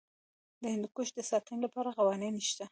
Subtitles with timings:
[0.61, 2.65] د هندوکش د ساتنې لپاره قوانین شته.